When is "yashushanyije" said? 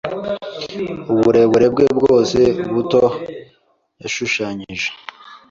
4.01-4.89